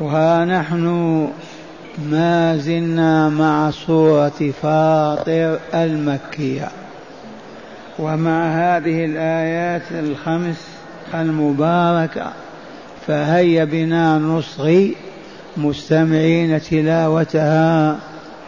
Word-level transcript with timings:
وها 0.00 0.44
نحن 0.44 0.86
ما 2.10 2.56
زلنا 2.56 3.28
مع 3.28 3.70
سورة 3.70 4.52
فاطر 4.62 5.58
المكية. 5.74 6.68
ومع 7.98 8.46
هذه 8.46 9.04
الآيات 9.04 9.82
الخمس 9.90 10.68
المباركة 11.14 12.32
فهيا 13.06 13.64
بنا 13.64 14.18
نصغي 14.18 14.96
مستمعين 15.56 16.62
تلاوتها 16.62 17.96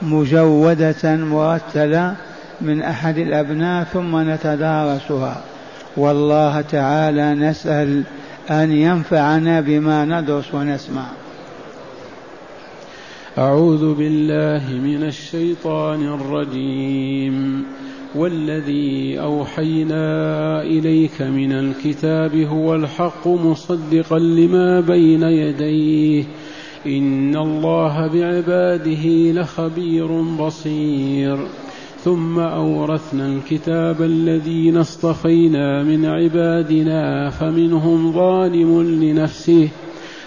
مجودة 0.02 1.16
مرتلة 1.16 2.14
من 2.60 2.82
أحد 2.82 3.18
الأبناء 3.18 3.84
ثم 3.84 4.30
نتدارسها. 4.30 5.40
والله 5.96 6.60
تعالى 6.60 7.34
نسأل 7.34 8.02
أن 8.50 8.72
ينفعنا 8.72 9.60
بما 9.60 10.04
ندرس 10.04 10.54
ونسمع. 10.54 11.04
أعوذ 13.38 13.94
بالله 13.94 14.80
من 14.80 15.02
الشيطان 15.02 16.06
الرجيم. 16.06 17.64
والذي 18.14 19.20
أوحينا 19.20 20.62
إليك 20.62 21.22
من 21.22 21.52
الكتاب 21.52 22.36
هو 22.36 22.74
الحق 22.74 23.28
مصدقا 23.28 24.18
لما 24.18 24.80
بين 24.80 25.22
يديه. 25.22 26.24
إن 26.86 27.36
الله 27.36 28.06
بعباده 28.06 29.32
لخبير 29.32 30.22
بصير. 30.22 31.38
ثم 32.04 32.38
أورثنا 32.38 33.26
الكتاب 33.26 34.02
الذين 34.02 34.76
اصطفينا 34.76 35.82
من 35.82 36.04
عبادنا 36.04 37.30
فمنهم 37.30 38.12
ظالم 38.12 38.82
لنفسه 38.82 39.68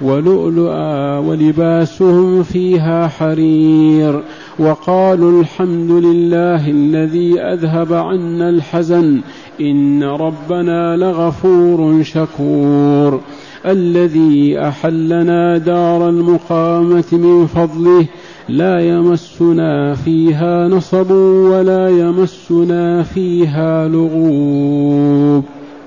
ولؤلؤا 0.00 1.18
ولباسهم 1.18 2.42
فيها 2.42 3.08
حرير 3.08 4.22
وقالوا 4.58 5.40
الحمد 5.40 5.90
لله 5.90 6.70
الذي 6.70 7.40
أذهب 7.40 7.92
عنا 7.92 8.48
الحزن 8.48 9.20
إن 9.60 10.02
ربنا 10.02 10.96
لغفور 10.96 12.02
شكور 12.02 13.20
الذي 13.66 14.58
أحلنا 14.60 15.58
دار 15.58 16.08
المقامة 16.08 17.04
من 17.12 17.46
فضله 17.46 18.06
لا 18.48 18.88
يمسنا 18.88 19.94
فيها 19.94 20.68
نصب 20.68 21.10
ولا 21.50 21.88
يمسنا 21.88 23.02
فيها 23.02 23.88
لغوب 23.88 25.44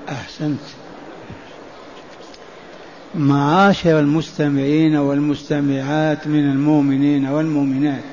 أحسنت. 0.08 0.58
معاشر 3.14 3.98
المستمعين 3.98 4.96
والمستمعات 4.96 6.26
من 6.26 6.50
المؤمنين 6.50 7.28
والمؤمنات. 7.28 8.04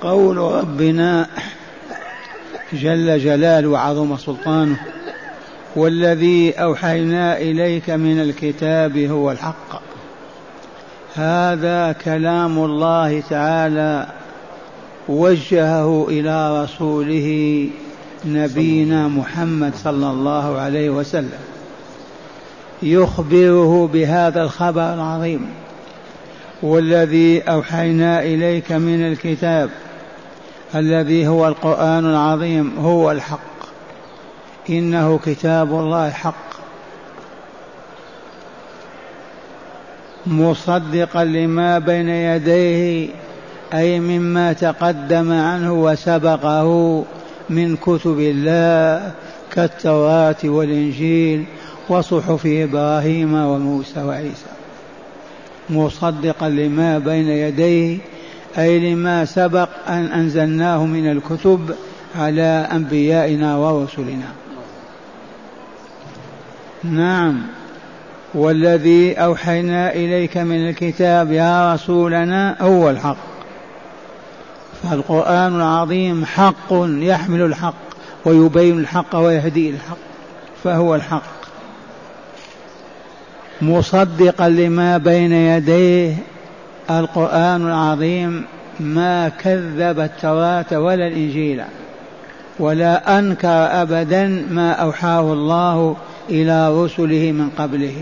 قول 0.00 0.36
ربنا 0.36 1.26
جل 2.72 3.18
جلاله 3.18 3.68
وعظم 3.68 4.16
سلطانه 4.16 4.80
والذي 5.76 6.52
أوحينا 6.52 7.38
إليك 7.38 7.90
من 7.90 8.20
الكتاب 8.20 8.98
هو 8.98 9.30
الحق. 9.30 9.82
هذا 11.14 11.92
كلام 11.92 12.58
الله 12.58 13.20
تعالى 13.20 14.06
وجهه 15.08 16.06
إلى 16.08 16.62
رسوله 16.62 17.68
نبينا 18.26 19.08
محمد 19.08 19.74
صلى 19.74 20.10
الله 20.10 20.58
عليه 20.58 20.90
وسلم. 20.90 21.47
يخبره 22.82 23.90
بهذا 23.92 24.42
الخبر 24.42 24.94
العظيم. 24.94 25.46
والذي 26.62 27.40
أوحينا 27.40 28.22
إليك 28.22 28.72
من 28.72 29.06
الكتاب 29.12 29.70
الذي 30.74 31.26
هو 31.26 31.48
القرآن 31.48 32.06
العظيم 32.06 32.78
هو 32.78 33.10
الحق. 33.10 33.38
إنه 34.70 35.18
كتاب 35.18 35.72
الله 35.72 36.10
حق. 36.10 36.48
مصدقا 40.26 41.24
لما 41.24 41.78
بين 41.78 42.08
يديه 42.08 43.08
أي 43.74 44.00
مما 44.00 44.52
تقدم 44.52 45.32
عنه 45.32 45.72
وسبقه 45.72 47.04
من 47.50 47.76
كتب 47.76 48.20
الله 48.20 49.12
كالتوراة 49.52 50.36
والإنجيل 50.44 51.44
وصحف 51.88 52.46
إبراهيم 52.46 53.34
وموسى 53.34 54.02
وعيسى. 54.02 54.50
مصدقا 55.70 56.48
لما 56.48 56.98
بين 56.98 57.28
يديه 57.28 57.98
أي 58.58 58.94
لما 58.94 59.24
سبق 59.24 59.68
أن 59.88 60.04
أنزلناه 60.04 60.86
من 60.86 61.10
الكتب 61.10 61.74
على 62.16 62.68
أنبيائنا 62.72 63.56
ورسلنا. 63.56 64.28
نعم. 66.84 67.42
والذي 68.34 69.14
أوحينا 69.14 69.92
إليك 69.92 70.36
من 70.36 70.68
الكتاب 70.68 71.32
يا 71.32 71.74
رسولنا 71.74 72.56
هو 72.60 72.90
الحق. 72.90 73.16
فالقرآن 74.82 75.56
العظيم 75.56 76.24
حق 76.24 76.72
يحمل 76.82 77.42
الحق 77.42 77.74
ويبين 78.24 78.78
الحق 78.78 79.16
ويهدي 79.16 79.70
الحق 79.70 79.98
فهو 80.64 80.94
الحق. 80.94 81.37
مصدقا 83.62 84.48
لما 84.48 84.98
بين 84.98 85.32
يديه 85.32 86.14
القرآن 86.90 87.66
العظيم 87.66 88.44
ما 88.80 89.28
كذب 89.28 90.00
التوراة 90.00 90.66
ولا 90.72 91.06
الإنجيل 91.06 91.62
ولا 92.58 93.18
أنكر 93.18 93.82
أبدا 93.82 94.46
ما 94.50 94.72
أوحاه 94.72 95.32
الله 95.32 95.96
إلى 96.30 96.84
رسله 96.84 97.32
من 97.32 97.50
قبله. 97.58 97.94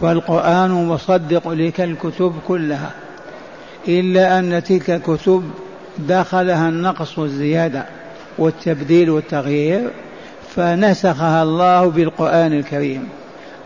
فالقرآن 0.00 0.70
مصدق 0.70 1.48
لك 1.48 1.80
الكتب 1.80 2.34
كلها 2.48 2.90
إلا 3.88 4.38
أن 4.38 4.62
تلك 4.64 4.90
الكتب 4.90 5.50
دخلها 5.98 6.68
النقص 6.68 7.18
والزيادة 7.18 7.84
والتبديل 8.38 9.10
والتغيير 9.10 9.90
فنسخها 10.56 11.42
الله 11.42 11.86
بالقرآن 11.86 12.52
الكريم. 12.52 13.08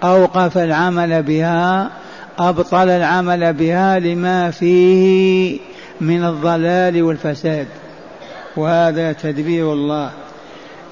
أوقف 0.04 0.58
العمل 0.58 1.22
بها 1.22 1.90
أبطل 2.38 2.88
العمل 2.88 3.52
بها 3.52 3.98
لما 3.98 4.50
فيه 4.50 5.58
من 6.00 6.24
الضلال 6.24 7.02
والفساد. 7.02 7.66
وهذا 8.56 9.12
تدبير 9.12 9.72
الله. 9.72 10.10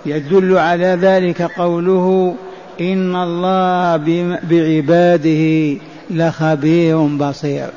يدل 0.07 0.59
على 0.59 0.99
ذلك 1.01 1.43
قوله 1.43 2.35
إن 2.81 3.17
الله 3.17 3.97
بعباده 4.43 5.77
لخبير 6.11 6.99
بصير. 6.99 7.69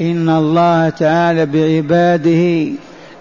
إن 0.00 0.28
الله 0.28 0.88
تعالى 0.88 1.46
بعباده 1.46 2.72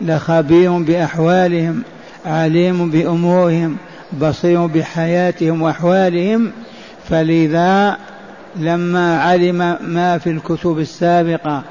لخبير 0.01 0.71
بأحوالهم 0.71 1.83
عليم 2.25 2.89
بأمورهم 2.91 3.77
بصير 4.19 4.66
بحياتهم 4.66 5.62
وأحوالهم 5.62 6.52
فلذا 7.10 7.98
لما 8.56 9.22
علم 9.22 9.78
ما 9.81 10.18
في 10.18 10.30
الكتب 10.30 10.80
السابقة 10.80 11.63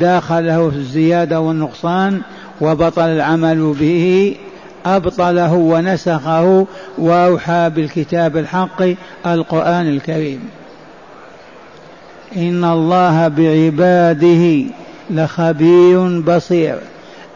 داخله 0.00 0.68
الزيادة 0.68 1.40
والنقصان 1.40 2.20
وبطل 2.60 3.08
العمل 3.08 3.74
به 3.80 4.36
أبطله 4.86 5.52
ونسخه 5.54 6.66
وأوحى 6.98 7.70
بالكتاب 7.74 8.36
الحق 8.36 8.82
القرآن 9.26 9.88
الكريم. 9.88 10.40
إن 12.36 12.64
الله 12.64 13.28
بعباده 13.28 14.64
لخبير 15.10 16.20
بصير 16.20 16.78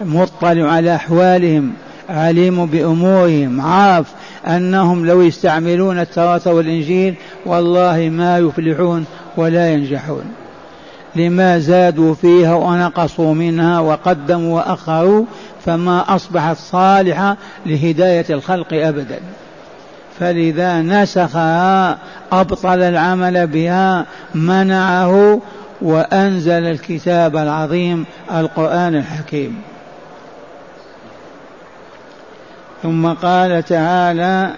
مطلع 0.00 0.72
على 0.72 0.94
أحوالهم 0.94 1.72
عليم 2.10 2.66
بأمورهم 2.66 3.60
عارف 3.60 4.06
أنهم 4.46 5.06
لو 5.06 5.22
يستعملون 5.22 5.98
التوراة 5.98 6.40
والإنجيل 6.46 7.14
والله 7.46 8.08
ما 8.12 8.38
يفلحون 8.38 9.04
ولا 9.36 9.72
ينجحون. 9.72 10.24
لما 11.16 11.58
زادوا 11.58 12.14
فيها 12.14 12.54
ونقصوا 12.54 13.34
منها 13.34 13.80
وقدموا 13.80 14.56
وأخروا 14.56 15.24
فما 15.64 16.14
أصبحت 16.14 16.56
صالحة 16.56 17.36
لهداية 17.66 18.24
الخلق 18.30 18.68
أبدا. 18.72 19.20
فلذا 20.20 20.82
نسخها 20.82 21.98
أبطل 22.32 22.82
العمل 22.82 23.46
بها 23.46 24.06
منعه 24.34 25.40
وأنزل 25.82 26.52
الكتاب 26.66 27.36
العظيم 27.36 28.04
القرآن 28.34 28.94
الحكيم. 28.94 29.71
ثم 32.82 33.12
قال 33.12 33.64
تعالى 33.64 34.50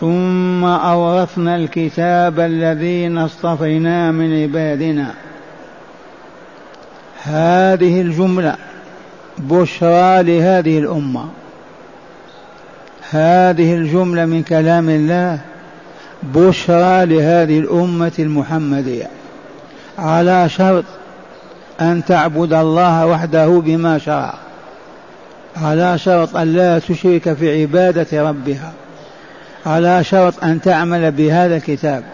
ثم 0.00 0.64
أورثنا 0.64 1.56
الكتاب 1.56 2.40
الذين 2.40 3.18
اصطفينا 3.18 4.10
من 4.10 4.42
عبادنا. 4.42 5.14
هذه 7.22 8.00
الجملة 8.00 8.56
بشرى 9.38 10.22
لهذه 10.22 10.78
الأمة. 10.78 11.24
هذه 13.10 13.74
الجملة 13.74 14.24
من 14.24 14.42
كلام 14.42 14.90
الله 14.90 15.38
بشرى 16.22 17.06
لهذه 17.06 17.58
الأمة 17.58 18.12
المحمدية. 18.18 19.06
على 19.98 20.48
شرط 20.48 20.84
أن 21.80 22.04
تعبد 22.04 22.52
الله 22.52 23.06
وحده 23.06 23.46
بما 23.48 23.98
شرع 23.98 24.45
على 25.62 25.98
شرط 25.98 26.36
أن 26.36 26.52
لا 26.52 26.78
تشرك 26.78 27.32
في 27.32 27.62
عبادة 27.62 28.28
ربها 28.28 28.72
على 29.66 30.04
شرط 30.04 30.44
أن 30.44 30.60
تعمل 30.60 31.10
بهذا 31.10 31.56
الكتاب. 31.56 32.04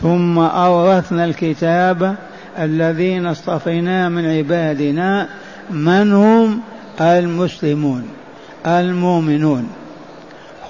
ثم 0.00 0.38
أورثنا 0.38 1.24
الكتاب 1.24 2.16
الذين 2.58 3.26
اصطفينا 3.26 4.08
من 4.08 4.30
عبادنا 4.36 5.28
من 5.70 6.12
هم؟ 6.12 6.60
المسلمون 7.00 8.08
المؤمنون. 8.66 9.68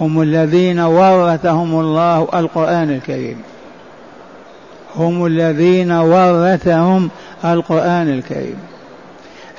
هم 0.00 0.22
الذين 0.22 0.80
ورثهم 0.80 1.80
الله 1.80 2.28
القرآن 2.34 2.90
الكريم. 2.90 3.42
هم 4.96 5.26
الذين 5.26 5.92
ورثهم 5.92 7.10
القرآن 7.44 8.08
الكريم. 8.08 8.56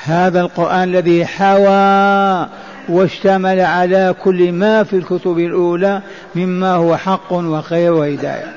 هذا 0.06 0.42
القرآن 0.42 0.84
الذي 0.84 1.26
حوى 1.26 2.48
واشتمل 2.90 3.60
على 3.60 4.16
كل 4.24 4.52
ما 4.52 4.84
في 4.84 4.96
الكتب 4.96 5.40
الأولى 5.40 6.02
مما 6.36 6.72
هو 6.72 6.98
حق 6.98 7.34
وخير 7.34 7.94
وهداية. 7.94 8.54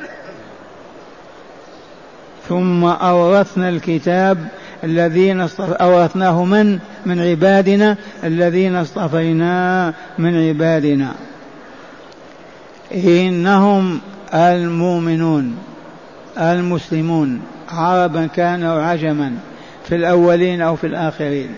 ثم 2.49 2.85
أورثنا 2.85 3.69
الكتاب 3.69 4.49
الذين 4.85 5.49
أورثناه 5.61 6.45
من؟ 6.45 6.79
من 7.06 7.21
عبادنا 7.21 7.97
الذين 8.25 8.77
اصطفينا 8.77 9.94
من 10.19 10.49
عبادنا. 10.49 11.15
إنهم 12.94 14.01
المؤمنون 14.35 15.56
المسلمون. 16.39 17.41
عربا 17.69 18.27
كانوا 18.27 18.83
عجما. 18.83 19.33
في 19.88 19.94
الأولين 19.94 20.61
أو 20.61 20.76
في 20.76 20.87
الآخرين. 20.87 21.50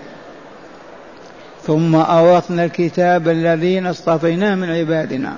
ثم 1.62 1.94
أورثنا 1.94 2.65
الكتاب 2.65 3.29
الذين 3.29 3.87
اصطفيناه 3.87 4.55
من 4.55 4.71
عبادنا. 4.71 5.32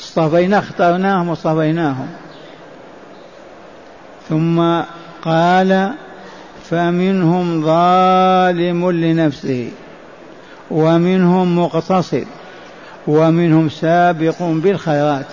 اصطفينا 0.00 0.58
اخترناهم 0.58 1.28
واصطفيناهم. 1.28 2.08
ثم 4.28 4.80
قال 5.22 5.92
فمنهم 6.70 7.64
ظالم 7.64 8.90
لنفسه 8.90 9.70
ومنهم 10.70 11.58
مقتصد 11.58 12.26
ومنهم 13.06 13.68
سابق 13.68 14.42
بالخيرات. 14.42 15.26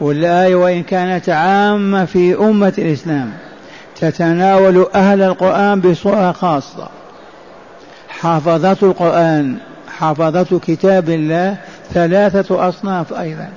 والآية 0.00 0.54
وإن 0.54 0.82
كانت 0.82 1.28
عامة 1.28 2.04
في 2.04 2.34
أمة 2.34 2.72
الإسلام. 2.78 3.47
تتناول 4.00 4.86
أهل 4.94 5.22
القرآن 5.22 5.80
بصورة 5.80 6.32
خاصة. 6.32 6.88
حافظة 8.08 8.76
القرآن 8.82 9.56
حافظة 9.98 10.58
كتاب 10.58 11.10
الله 11.10 11.56
ثلاثة 11.90 12.68
أصناف 12.68 13.12
أيضا. 13.12 13.48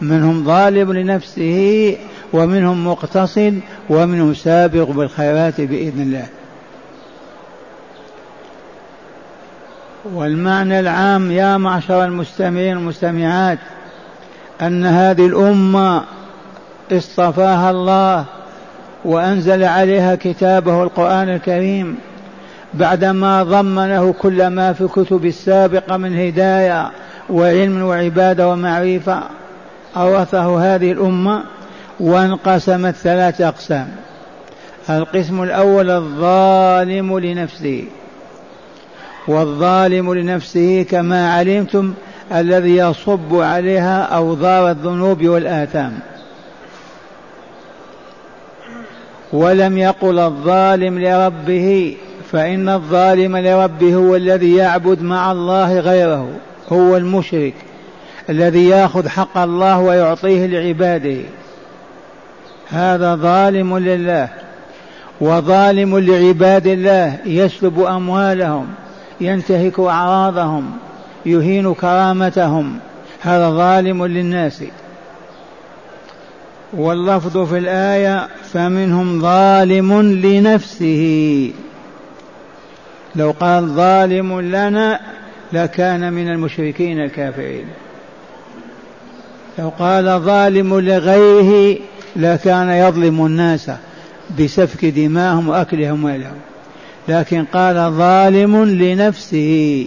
منهم 0.00 0.44
ظالم 0.44 0.92
لنفسه 0.92 1.96
ومنهم 2.32 2.86
مقتصد 2.86 3.60
ومنهم 3.90 4.34
سابق 4.34 4.90
بالخيرات 4.90 5.60
بإذن 5.60 6.02
الله. 6.02 6.26
والمعنى 10.14 10.80
العام 10.80 11.30
يا 11.30 11.56
معشر 11.56 12.04
المستمعين 12.04 12.76
والمستمعات 12.76 13.58
أن 14.62 14.86
هذه 14.86 15.26
الأمة 15.26 16.04
اصطفاها 16.92 17.70
الله 17.70 18.24
وأنزل 19.04 19.64
عليها 19.64 20.14
كتابه 20.14 20.82
القرآن 20.82 21.28
الكريم 21.28 21.96
بعدما 22.74 23.42
ضمنه 23.42 24.12
كل 24.12 24.46
ما 24.46 24.72
في 24.72 24.80
الكتب 24.80 25.26
السابقة 25.26 25.96
من 25.96 26.18
هداية 26.18 26.90
وعلم 27.30 27.82
وعبادة 27.82 28.48
ومعرفة 28.48 29.22
أورثه 29.96 30.74
هذه 30.74 30.92
الأمة 30.92 31.42
وانقسمت 32.00 32.94
ثلاثة 32.94 33.48
أقسام. 33.48 33.88
القسم 34.90 35.42
الأول 35.42 35.90
الظالم 35.90 37.18
لنفسه. 37.18 37.84
والظالم 39.28 40.14
لنفسه 40.14 40.86
كما 40.90 41.32
علمتم 41.34 41.94
الذي 42.34 42.76
يصب 42.76 43.34
عليها 43.34 44.02
أوضار 44.02 44.70
الذنوب 44.70 45.24
والآثام. 45.26 45.98
ولم 49.32 49.78
يقل 49.78 50.18
الظالم 50.18 50.98
لربه 50.98 51.96
فإن 52.32 52.68
الظالم 52.68 53.36
لربه 53.36 53.94
هو 53.94 54.16
الذي 54.16 54.56
يعبد 54.56 55.02
مع 55.02 55.32
الله 55.32 55.80
غيره 55.80 56.28
هو 56.72 56.96
المشرك 56.96 57.54
الذي 58.30 58.68
يأخذ 58.68 59.08
حق 59.08 59.38
الله 59.38 59.78
ويعطيه 59.78 60.46
لعباده. 60.46 61.20
هذا 62.68 63.14
ظالم 63.14 63.78
لله 63.78 64.28
وظالم 65.20 65.98
لعباد 65.98 66.66
الله 66.66 67.16
يسلب 67.26 67.80
أموالهم 67.80 68.66
ينتهك 69.20 69.80
أعراضهم 69.80 70.70
يهين 71.26 71.74
كرامتهم. 71.74 72.78
هذا 73.20 73.50
ظالم 73.50 74.06
للناس. 74.06 74.62
واللفظ 76.72 77.38
في 77.38 77.58
الآية 77.58 78.28
فمنهم 78.52 79.20
ظالم 79.20 80.02
لنفسه. 80.02 81.52
لو 83.16 83.34
قال 83.40 83.68
ظالم 83.68 84.40
لنا 84.40 85.00
لكان 85.52 86.12
من 86.12 86.28
المشركين 86.28 87.00
الكافرين. 87.00 87.64
لو 89.58 89.68
قال 89.78 90.20
ظالم 90.20 90.80
لغيره 90.80 91.78
لكان 92.16 92.68
يظلم 92.68 93.26
الناس 93.26 93.70
بسفك 94.40 94.84
دماءهم 94.84 95.48
وأكلهم 95.48 96.02
مالهم 96.02 96.36
لكن 97.08 97.44
قال 97.44 97.92
ظالم 97.92 98.64
لنفسه. 98.64 99.86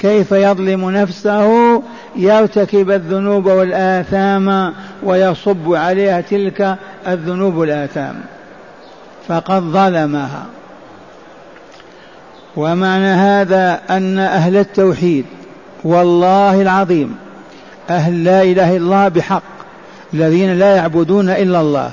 كيف 0.00 0.32
يظلم 0.32 0.90
نفسه؟ 0.90 1.82
يرتكب 2.16 2.90
الذنوب 2.90 3.46
والآثام 3.46 4.74
ويصب 5.02 5.74
عليها 5.74 6.20
تلك 6.20 6.76
الذنوب 7.06 7.54
والآثام. 7.54 8.20
فقد 9.28 9.62
ظلمها. 9.62 10.46
ومعنى 12.56 13.06
هذا 13.06 13.80
أن 13.90 14.18
أهل 14.18 14.56
التوحيد 14.56 15.24
والله 15.84 16.62
العظيم 16.62 17.16
أهل 17.90 18.24
لا 18.24 18.42
إله 18.42 18.76
إلا 18.76 18.84
الله 18.84 19.08
بحق 19.08 19.42
الذين 20.14 20.58
لا 20.58 20.76
يعبدون 20.76 21.30
إلا 21.30 21.60
الله 21.60 21.90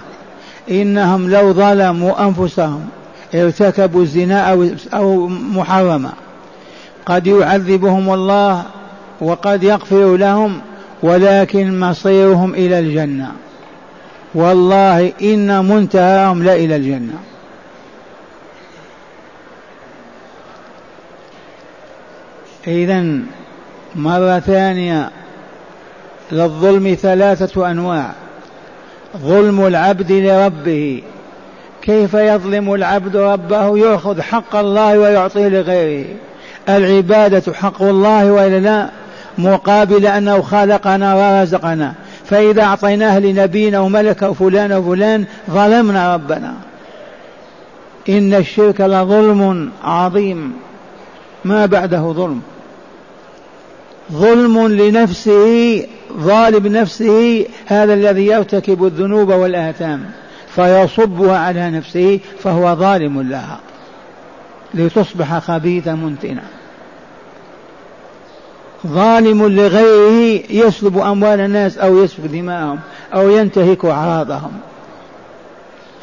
إنهم 0.71 1.29
لو 1.29 1.53
ظلموا 1.53 2.27
أنفسهم 2.27 2.85
ارتكبوا 3.35 4.01
الزنا 4.01 4.57
أو, 4.93 5.27
محرما 5.27 6.11
قد 7.05 7.27
يعذبهم 7.27 8.13
الله 8.13 8.63
وقد 9.21 9.63
يغفر 9.63 10.17
لهم 10.17 10.61
ولكن 11.03 11.79
مصيرهم 11.79 12.53
إلى 12.53 12.79
الجنة. 12.79 13.31
والله 14.33 15.13
إن 15.21 15.65
منتهاهم 15.65 16.43
لإلى 16.43 16.75
الجنة. 16.75 17.13
إذا 22.67 23.19
مرة 23.95 24.39
ثانية 24.39 25.09
للظلم 26.31 26.97
ثلاثة 27.01 27.71
أنواع. 27.71 28.11
ظلم 29.17 29.67
العبد 29.67 30.11
لربه. 30.11 31.03
كيف 31.81 32.13
يظلم 32.13 32.73
العبد 32.73 33.15
ربه؟ 33.15 33.77
يأخذ 33.77 34.21
حق 34.21 34.55
الله 34.55 34.99
ويعطيه 34.99 35.47
لغيره. 35.47 36.05
العبادة 36.69 37.53
حق 37.53 37.81
الله 37.81 38.31
وإلا 38.31 38.59
لا 38.59 38.89
مقابل 39.37 40.05
أنه 40.05 40.41
خلقنا 40.41 41.15
ورزقنا. 41.15 41.93
فإذا 42.25 42.61
أعطيناه 42.61 43.19
لنبينا 43.19 43.79
وملك 43.79 44.21
وفلان 44.21 44.73
وفلان 44.73 45.25
ظلمنا 45.51 46.13
ربنا. 46.15 46.53
إن 48.09 48.33
الشرك 48.33 48.81
لظلم 48.81 49.71
عظيم. 49.83 50.53
ما 51.45 51.65
بعده 51.65 52.11
ظلم. 52.11 52.41
ظلم 54.11 54.67
لنفسه 54.67 55.83
ظالم 56.17 56.67
نفسه 56.67 57.45
هذا 57.65 57.93
الذي 57.93 58.25
يرتكب 58.25 58.85
الذنوب 58.85 59.29
والآثام. 59.29 60.05
فيصبها 60.55 61.37
على 61.37 61.71
نفسه 61.71 62.19
فهو 62.43 62.75
ظالم 62.75 63.21
لها. 63.21 63.59
لتصبح 64.73 65.39
خبيثة 65.39 65.95
منتنة 65.95 66.41
ظالم 68.87 69.47
لغيره 69.47 70.43
يسلب 70.49 70.97
أموال 70.97 71.39
الناس 71.39 71.77
أو 71.77 72.03
يسفك 72.03 72.25
دماءهم 72.25 72.79
أو 73.13 73.29
ينتهك 73.29 73.85
أعراضهم 73.85 74.51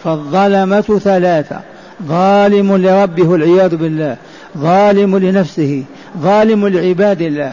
فالظلمة 0.04 1.00
ثلاثة 1.04 1.60
ظالم 2.02 2.76
لربه 2.76 3.28
والعياذ 3.28 3.76
بالله 3.76 4.16
ظالم 4.58 5.18
لنفسه 5.18 5.84
ظالم 6.18 6.68
لعباد 6.68 7.22
الله. 7.22 7.52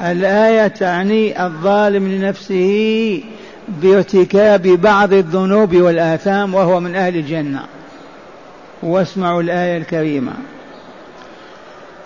الآية 0.00 0.66
تعني 0.66 1.46
الظالم 1.46 2.08
لنفسه 2.08 3.22
بارتكاب 3.82 4.62
بعض 4.62 5.12
الذنوب 5.12 5.76
والآثام 5.76 6.54
وهو 6.54 6.80
من 6.80 6.94
أهل 6.94 7.16
الجنة. 7.16 7.60
واسمعوا 8.84 9.42
الآية 9.42 9.76
الكريمة. 9.76 10.32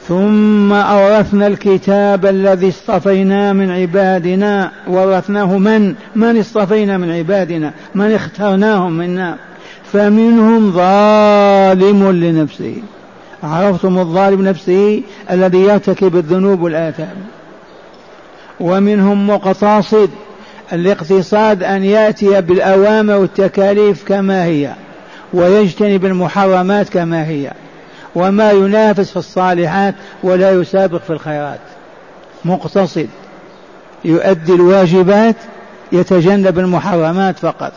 ثم 0.09 0.73
أورثنا 0.73 1.47
الكتاب 1.47 2.27
الذي 2.27 2.69
اصطفينا 2.69 3.53
من 3.53 3.71
عبادنا. 3.71 4.71
ورثناه 4.87 5.59
من؟ 5.59 5.95
من 6.17 6.39
اصطفينا 6.39 6.99
من 6.99 7.11
عبادنا؟ 7.11 7.73
من 7.95 8.13
اخترناهم 8.13 8.93
منا؟ 8.93 9.37
فمنهم 9.93 10.73
ظالم 10.73 12.11
لنفسه. 12.11 12.77
عرفتم 13.43 13.99
الظالم 13.99 14.49
نفسه 14.49 15.03
الذي 15.31 15.59
يرتكب 15.59 16.17
الذنوب 16.17 16.63
والآثام. 16.63 17.17
ومنهم 18.61 19.27
مقتصد 19.31 20.11
الاقتصاد 20.73 21.63
أن 21.63 21.85
يأتي 21.85 22.41
بالأوامر 22.41 23.17
والتكاليف 23.17 24.05
كما 24.05 24.45
هي. 24.45 24.75
ويجتنب 25.33 26.05
المحرمات 26.05 26.89
كما 26.89 27.27
هي 27.27 27.53
وما 28.15 28.51
ينافس 28.51 29.11
في 29.11 29.17
الصالحات 29.17 29.95
ولا 30.23 30.51
يسابق 30.51 31.01
في 31.03 31.11
الخيرات. 31.11 31.61
مقتصد. 32.45 33.09
يؤدي 34.05 34.55
الواجبات 34.55 35.37
يتجنب 35.93 36.59
المحرمات 36.59 37.39
فقط. 37.39 37.73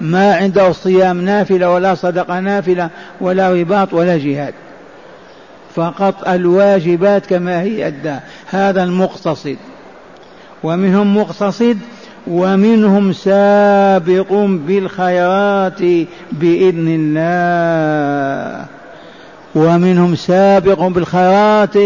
ما 0.00 0.34
عنده 0.34 0.72
صيام 0.72 1.20
نافلة 1.20 1.70
ولا 1.70 1.94
صدقة 1.94 2.40
نافلة 2.40 2.90
ولا 3.20 3.52
رباط 3.52 3.92
ولا 3.92 4.16
جهاد. 4.16 4.54
فقط 5.74 6.28
الواجبات 6.28 7.26
كما 7.26 7.62
هي 7.62 7.86
أدى. 7.86 8.16
هذا 8.46 8.82
المقتصد. 8.82 9.56
ومنهم 10.62 11.16
مقتصد 11.16 11.78
ومنهم 12.26 13.12
سابق 13.12 14.32
بالخيرات 14.66 15.80
بإذن 16.32 16.88
الله. 16.88 18.66
ومنهم 19.54 20.14
سابق 20.14 20.86
بالخيرات 20.86 21.76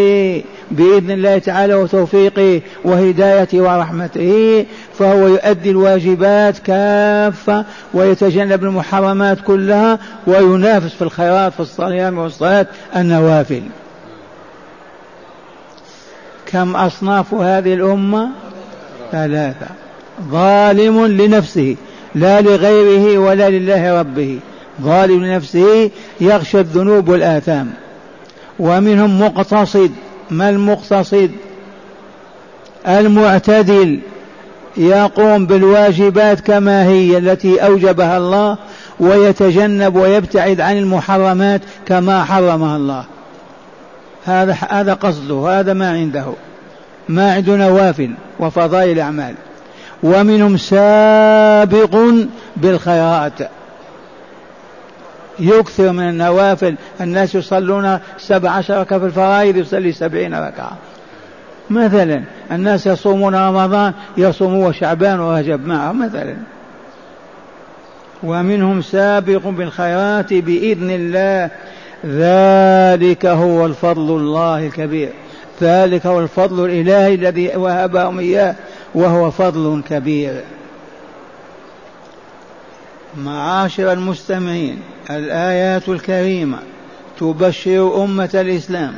بإذن 0.71 1.11
الله 1.11 1.39
تعالى 1.39 1.75
وتوفيقه 1.75 2.61
وهدايته 2.85 3.61
ورحمته 3.61 4.67
فهو 4.99 5.27
يؤدي 5.27 5.71
الواجبات 5.71 6.59
كافة 6.59 7.65
ويتجنب 7.95 8.65
المحرمات 8.65 9.41
كلها 9.41 9.99
وينافس 10.27 10.95
في 10.95 11.03
الخيرات 11.03 11.53
في 11.53 11.61
الصيام 11.61 12.19
والصلاة 12.19 12.67
النوافل. 12.97 13.63
كم 16.47 16.77
أصناف 16.77 17.35
هذه 17.35 17.75
الأمة؟ 17.75 18.29
ثلاثة. 19.13 19.67
ظالم 20.29 21.07
لنفسه 21.07 21.77
لا 22.15 22.41
لغيره 22.41 23.19
ولا 23.19 23.51
لله 23.51 24.01
ربه. 24.01 24.39
ظالم 24.83 25.25
لنفسه 25.25 25.91
يغشى 26.21 26.61
الذنوب 26.61 27.09
والآثام. 27.09 27.71
ومنهم 28.59 29.21
مقتصد 29.21 29.91
ما 30.31 30.51
المقتصد؟ 30.51 31.31
المعتدل 32.89 34.01
يقوم 34.77 35.47
بالواجبات 35.47 36.41
كما 36.41 36.85
هي 36.85 37.19
التي 37.19 37.59
أوجبها 37.59 38.19
الله 38.19 38.59
ويتجنب 39.01 39.97
ويبتعد 39.97 40.61
عن 40.61 40.77
المحرمات 40.77 41.61
كما 41.87 42.25
حرمها 42.25 42.77
الله. 42.77 43.05
هذا 44.25 44.57
هذا 44.71 44.95
قصده 44.95 45.61
هذا 45.61 45.73
ما 45.73 45.91
عنده. 45.91 46.25
ما 47.09 47.33
عنده 47.33 47.57
نوافل 47.57 48.11
وفضائل 48.41 49.01
أعمال. 49.01 49.35
ومنهم 50.03 50.57
سابق 50.57 51.99
بالخيرات 52.57 53.33
يكثر 55.39 55.93
من 55.93 56.09
النوافل. 56.09 56.75
الناس 57.01 57.35
يصلون 57.35 57.99
سبع 58.19 58.51
عشر 58.51 58.81
ركعة 58.81 58.99
في 58.99 59.05
الفرائض 59.05 59.57
يصلي 59.57 59.93
سبعين 59.93 60.35
ركعة. 60.35 60.73
مثلا 61.71 62.23
الناس 62.53 62.87
يصومون 62.87 63.35
رمضان 63.35 63.93
يصومون 64.17 64.73
شعبان 64.73 65.21
ورجب 65.21 65.67
معه 65.67 65.93
مثلا. 65.93 66.37
ومنهم 68.23 68.83
سابق 68.83 69.49
بالخيرات 69.49 70.33
بإذن 70.33 70.91
الله. 70.91 71.51
ذلك 72.07 73.27
هو 73.27 73.67
الفضل 73.67 74.17
الله 74.17 74.67
الكبير. 74.67 75.13
ذلك 75.63 76.07
هو 76.07 76.21
الفضل 76.21 76.65
الإلهي 76.65 77.15
الذي 77.15 77.49
وهبهم 77.57 78.19
إياه. 78.19 78.55
وهو 78.95 79.31
فضل 79.31 79.83
كبير. 79.89 80.45
معاشر 83.17 83.93
المستمعين 83.93 84.79
الآيات 85.11 85.89
الكريمة 85.89 86.59
تبشر 87.21 88.05
أمة 88.05 88.31
الإسلام 88.35 88.95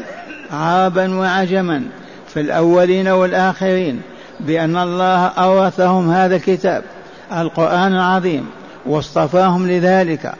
عربا 0.51 1.19
وعجما 1.19 1.83
في 2.29 2.41
الأولين 2.41 3.09
والآخرين 3.09 4.01
بأن 4.41 4.77
الله 4.77 5.27
أورثهم 5.27 6.11
هذا 6.11 6.37
الكتاب 6.37 6.85
القرآن 7.33 7.93
العظيم 7.93 8.47
واصطفاهم 8.87 9.69
لذلك 9.69 10.35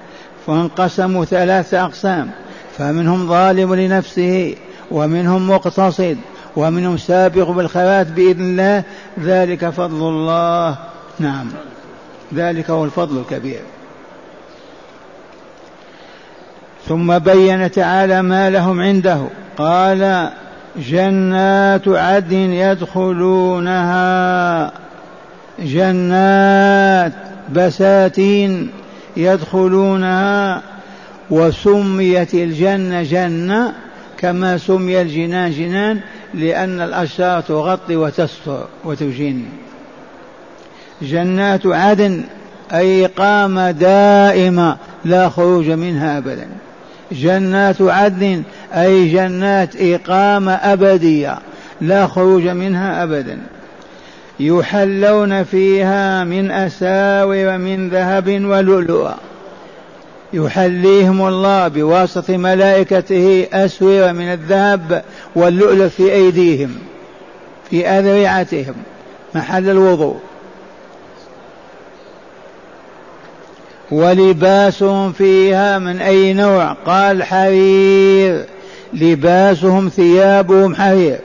فانقسموا 0.47 1.25
ثلاثة 1.25 1.85
أقسام 1.85 2.31
فمنهم 2.79 3.29
ظالم 3.29 3.75
لنفسه 3.75 4.55
ومنهم 4.91 5.51
مقتصد 5.51 6.19
ومنهم 6.57 6.99
سابق 6.99 7.51
بالخيرات 7.51 8.07
بإذن 8.07 8.41
الله 8.41 8.83
ذلك 9.21 9.69
فضل 9.69 10.09
الله. 10.09 10.79
نعم. 11.19 11.49
ذلك 12.35 12.71
هو 12.71 12.85
الفضل 12.85 13.19
الكبير. 13.19 13.61
ثم 16.89 17.19
بين 17.19 17.71
تعالى 17.71 18.23
ما 18.23 18.51
لهم 18.51 18.81
عنده. 18.81 19.27
قال 19.57 20.31
جنات 20.77 21.89
عدن 21.89 22.53
يدخلونها. 22.53 23.93
جنات 25.59 27.13
بساتين 27.53 28.71
يدخلونها. 29.17 30.63
وسميت 31.31 32.35
الجنة 32.35 33.03
جنة 33.03 33.73
كما 34.19 34.59
سمي 34.59 35.03
الجنان 35.03 35.51
جنان. 35.51 36.01
لأن 36.35 36.81
الأشجار 36.81 37.41
تغطي 37.41 37.97
وتستر 37.97 38.67
وتجين 38.85 39.49
جنات 41.03 41.67
عدن 41.67 42.25
أي 42.73 43.05
إقامة 43.05 43.71
دائمة 43.71 44.77
لا 45.05 45.29
خروج 45.29 45.71
منها 45.71 46.19
أبدا. 46.19 46.49
جنات 47.13 47.83
عدن 47.83 48.43
أي 48.73 49.09
جنات 49.09 49.71
إقامة 49.77 50.53
أبدية 50.53 51.39
لا 51.81 52.07
خروج 52.07 52.49
منها 52.49 53.03
أبدا. 53.03 53.39
يحلون 54.41 55.45
فيها 55.45 56.25
من 56.25 56.51
أساور 56.51 57.59
من 57.59 57.89
ذهب 57.89 58.45
ولؤلؤا 58.45 59.15
يحليهم 60.33 61.29
الله 61.29 61.69
بواسطة 61.69 62.37
ملائكته 62.37 63.47
أسور 63.53 64.13
من 64.13 64.33
الذهب 64.33 65.05
واللؤلؤ 65.37 65.89
في 65.89 66.13
أيديهم 66.13 66.79
في 67.71 67.89
أذرعتهم 67.89 68.75
محل 69.35 69.71
الوضوء. 69.71 70.21
ولباسهم 73.91 75.13
فيها 75.13 75.79
من 75.79 76.01
أي 76.01 76.33
نوع؟ 76.33 76.73
قال 76.73 77.23
حرير. 77.23 78.45
لباسهم 78.93 79.89
ثيابهم 79.89 80.75
حرير. 80.75 81.19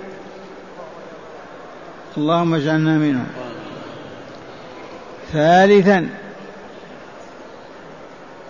اللهم 2.18 2.54
اجعلنا 2.54 2.98
منهم. 2.98 3.28
ثالثا 5.34 6.10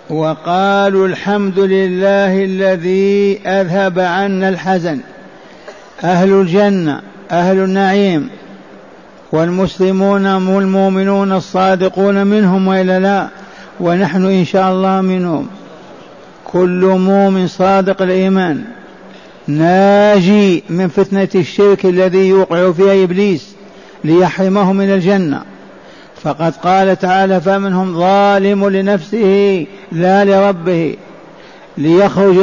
وقالوا 0.09 1.07
الحمد 1.07 1.59
لله 1.59 2.43
الذي 2.43 3.39
أذهب 3.45 3.99
عنا 3.99 4.49
الحزن. 4.49 4.99
أهل 6.03 6.31
الجنة 6.33 7.01
أهل 7.31 7.57
النعيم. 7.57 8.29
والمسلمون 9.31 10.27
والمؤمنون 10.27 11.31
الصادقون 11.31 12.27
منهم 12.27 12.67
وإلا 12.67 12.99
لا. 12.99 13.27
ونحن 13.79 14.25
إن 14.25 14.45
شاء 14.45 14.71
الله 14.71 15.01
منهم. 15.01 15.47
كل 16.45 16.85
مؤمن 16.85 17.47
صادق 17.47 18.01
الإيمان. 18.01 18.63
ناجي 19.47 20.63
من 20.69 20.87
فتنة 20.87 21.29
الشرك 21.35 21.85
الذي 21.85 22.27
يوقع 22.27 22.71
فيها 22.71 23.03
إبليس 23.03 23.47
ليحرمه 24.03 24.73
من 24.73 24.93
الجنة. 24.93 25.41
فقد 26.24 26.53
قال 26.55 27.00
تعالى 27.00 27.41
فمنهم 27.41 28.00
ظالم 28.00 28.69
لنفسه 28.69 29.65
لا 29.91 30.25
لربه 30.25 30.95
ليخرج 31.77 32.38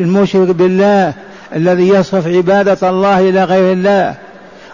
المشرك 0.00 0.48
بالله 0.48 1.12
الذي 1.56 1.88
يصرف 1.88 2.26
عبادة 2.26 2.90
الله 2.90 3.28
إلى 3.28 3.44
غير 3.44 3.72
الله. 3.72 4.14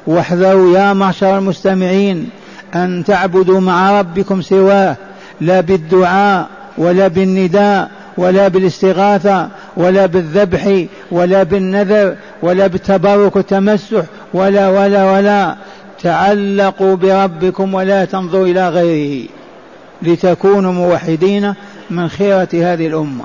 واحذروا 0.06 0.78
يا 0.78 0.92
معشر 0.92 1.38
المستمعين 1.38 2.28
أن 2.74 3.04
تعبدوا 3.06 3.60
مع 3.60 4.00
ربكم 4.00 4.42
سواه 4.42 4.96
لا 5.40 5.60
بالدعاء 5.60 6.48
ولا 6.78 7.08
بالنداء 7.08 7.90
ولا 8.16 8.48
بالاستغاثة 8.48 9.48
ولا 9.76 10.06
بالذبح 10.06 10.84
ولا 11.10 11.42
بالنذر 11.42 12.14
ولا 12.42 12.66
بالتبرك 12.66 13.36
والتمسح 13.36 14.02
ولا 14.34 14.68
ولا 14.68 15.12
ولا. 15.12 15.56
تعلقوا 16.02 16.96
بربكم 16.96 17.74
ولا 17.74 18.04
تنظروا 18.04 18.46
إلى 18.46 18.68
غيره 18.68 19.28
لتكونوا 20.02 20.72
موحدين 20.72 21.54
من 21.90 22.08
خيرة 22.08 22.48
هذه 22.54 22.86
الأمة. 22.86 23.24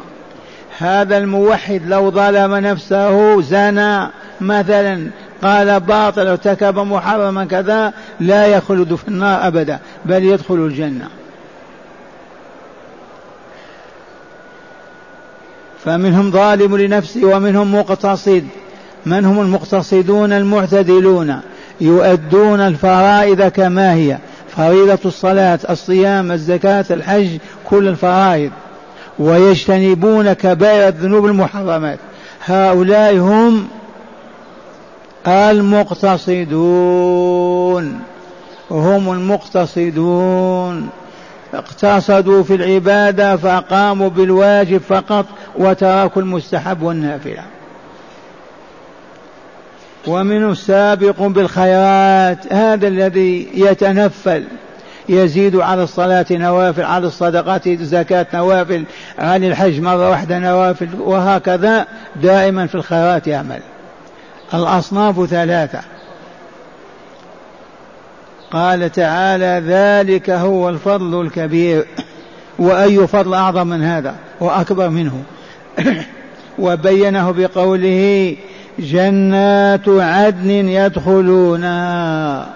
هذا 0.77 1.17
الموحد 1.17 1.81
لو 1.87 2.11
ظلم 2.11 2.55
نفسه 2.55 3.41
زنى 3.41 4.07
مثلا 4.41 5.07
قال 5.43 5.79
باطل 5.79 6.27
ارتكب 6.27 6.79
محرما 6.79 7.45
كذا 7.45 7.93
لا 8.19 8.47
يخلد 8.47 8.95
في 8.95 9.07
النار 9.07 9.47
أبدا 9.47 9.79
بل 10.05 10.23
يدخل 10.23 10.55
الجنة. 10.55 11.07
فمنهم 15.85 16.31
ظالم 16.31 16.77
لنفسه 16.77 17.25
ومنهم 17.25 17.75
مقتصد. 17.75 18.47
من 19.05 19.25
هم 19.25 19.41
المقتصدون 19.41 20.33
المعتدلون؟ 20.33 21.41
يؤدون 21.81 22.59
الفرائض 22.59 23.41
كما 23.41 23.93
هي. 23.93 24.17
فريضة 24.49 24.99
الصلاة 25.05 25.59
الصيام 25.69 26.31
الزكاة 26.31 26.85
الحج 26.91 27.27
كل 27.65 27.87
الفرائض. 27.87 28.51
ويجتنبون 29.19 30.33
كبائر 30.33 30.87
الذنوب 30.87 31.25
المحرمات. 31.25 31.99
هؤلاء 32.45 33.17
هم 33.17 33.67
المقتصدون. 35.27 37.99
هم 38.71 39.11
المقتصدون. 39.11 40.89
اقتصدوا 41.53 42.43
في 42.43 42.55
العبادة 42.55 43.37
فقاموا 43.37 44.09
بالواجب 44.09 44.77
فقط 44.77 45.25
وتركوا 45.55 46.21
المستحب 46.21 46.81
والنافلة. 46.81 47.43
ومنه 50.07 50.53
سابق 50.53 51.21
بالخيرات 51.21 52.53
هذا 52.53 52.87
الذي 52.87 53.47
يتنفل 53.53 54.43
يزيد 55.09 55.55
على 55.55 55.83
الصلاة 55.83 56.25
نوافل 56.31 56.83
على 56.83 57.07
الصدقات 57.07 57.69
زكاة 57.69 58.27
نوافل 58.33 58.83
عن 59.19 59.43
الحج 59.43 59.79
مرة 59.79 60.09
واحدة 60.09 60.39
نوافل 60.39 60.89
وهكذا 60.99 61.87
دائما 62.15 62.67
في 62.67 62.75
الخيرات 62.75 63.27
يعمل. 63.27 63.59
الأصناف 64.53 65.25
ثلاثة. 65.25 65.79
قال 68.51 68.91
تعالى 68.91 69.63
ذلك 69.67 70.29
هو 70.29 70.69
الفضل 70.69 71.21
الكبير. 71.21 71.85
وأي 72.59 73.07
فضل 73.07 73.33
أعظم 73.33 73.67
من 73.67 73.83
هذا؟ 73.83 74.15
وأكبر 74.39 74.89
منه. 74.89 75.23
وبينه 76.59 77.31
بقوله 77.31 78.35
جنات 78.79 79.89
عدن 79.89 80.49
يدخلونها. 80.49 82.47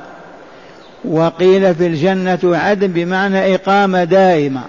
وقيل 1.05 1.75
في 1.75 1.88
الجنة 1.88 2.39
عدن 2.43 2.88
بمعنى 2.88 3.55
إقامة 3.55 4.03
دائمة 4.03 4.62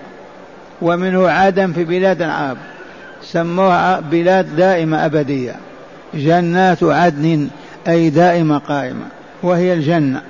ومنه 0.83 1.29
عدن 1.29 1.73
في 1.73 1.85
بلاد 1.85 2.23
العرب 2.23 2.57
سموها 3.23 4.01
بلاد 4.01 4.57
دائمة 4.57 5.07
أبدية. 5.07 5.55
جنات 6.15 6.83
عدن 6.83 7.49
أي 7.89 8.11
دائمة 8.11 8.59
قائمة 8.59 9.05
وهي 9.43 9.75
الجنة. 9.75 10.23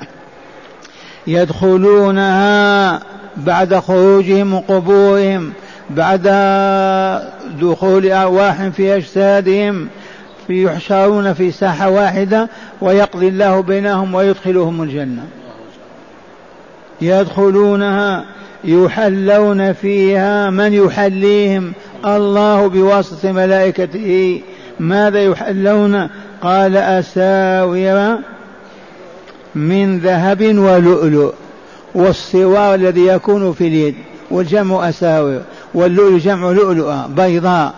يدخلونها 1.27 3.01
بعد 3.37 3.75
خروجهم 3.75 4.47
من 4.47 4.61
قبورهم 4.61 5.53
بعد 5.91 6.23
دخول 7.61 8.13
أرواح 8.13 8.69
في 8.69 8.97
أجسادهم 8.97 9.89
يحشرون 10.51 11.33
في 11.33 11.51
ساحة 11.51 11.91
واحدة 11.91 12.49
ويقضي 12.81 13.29
الله 13.29 13.61
بينهم 13.61 14.15
ويدخلهم 14.15 14.83
الجنة. 14.83 15.25
يدخلونها 17.01 18.25
يحلون 18.65 19.73
فيها 19.73 20.51
من 20.51 20.73
يحليهم؟ 20.73 21.73
الله 22.05 22.67
بواسطة 22.67 23.33
ملائكته. 23.33 24.41
ماذا 24.81 25.23
يحلون؟ 25.23 26.09
قال 26.43 26.77
أساور 26.77 28.19
من 29.55 29.99
ذهب 29.99 30.59
ولؤلؤ 30.59 31.33
والسوار 31.95 32.75
الذي 32.75 33.07
يكون 33.07 33.53
في 33.53 33.67
اليد 33.67 33.95
والجمع 34.31 34.89
أساور 34.89 35.41
واللؤلؤ 35.75 36.19
جمع 36.19 36.51
لؤلؤة 36.51 37.07
بيضاء. 37.07 37.75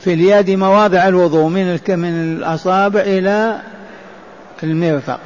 في 0.00 0.14
اليد 0.14 0.50
مواضع 0.50 1.08
الوضوء 1.08 1.48
من 1.48 1.78
من 1.88 2.36
الأصابع 2.38 3.00
إلى 3.00 3.60
المرفق. 4.62 5.20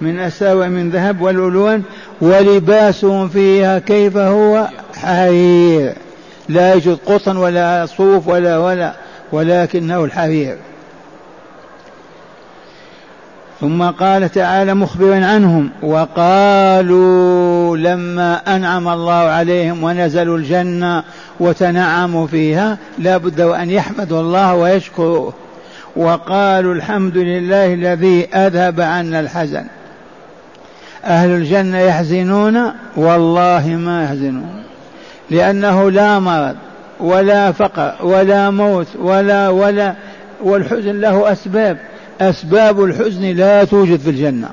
من 0.00 0.18
أساوع 0.18 0.68
من 0.68 0.90
ذهب 0.90 1.20
والألوان 1.20 1.82
ولباسهم 2.20 3.28
فيها 3.28 3.78
كيف 3.78 4.16
هو؟ 4.16 4.68
حرير. 4.96 5.94
لا 6.48 6.72
يوجد 6.72 6.98
قطن 7.06 7.36
ولا 7.36 7.86
صوف 7.86 8.28
ولا 8.28 8.58
ولا 8.58 8.92
ولكنه 9.32 10.04
الحرير. 10.04 10.56
ثم 13.60 13.82
قال 13.82 14.32
تعالى 14.32 14.74
مخبرا 14.74 15.26
عنهم 15.26 15.70
وقالوا 15.82 17.76
لما 17.76 18.56
أنعم 18.56 18.88
الله 18.88 19.12
عليهم 19.12 19.82
ونزلوا 19.82 20.38
الجنة 20.38 21.02
وتنعموا 21.40 22.26
فيها 22.26 22.78
لا 22.98 23.16
بد 23.16 23.40
وأن 23.40 23.70
يحمدوا 23.70 24.20
الله 24.20 24.54
ويشكروه 24.54 25.32
وقالوا 25.96 26.74
الحمد 26.74 27.16
لله 27.16 27.74
الذي 27.74 28.28
أذهب 28.34 28.80
عنا 28.80 29.20
الحزن. 29.20 29.64
أهل 31.04 31.30
الجنة 31.30 31.78
يحزنون 31.78 32.72
والله 32.96 33.68
ما 33.68 34.04
يحزنون. 34.04 34.62
لأنه 35.30 35.90
لا 35.90 36.18
مرض 36.18 36.56
ولا 37.00 37.52
فقر 37.52 37.94
ولا 38.02 38.50
موت 38.50 38.86
ولا 38.98 39.48
ولا 39.48 39.94
والحزن 40.42 41.00
له 41.00 41.32
أسباب. 41.32 41.78
أسباب 42.20 42.84
الحزن 42.84 43.22
لا 43.22 43.64
توجد 43.64 44.00
في 44.00 44.10
الجنة. 44.10 44.50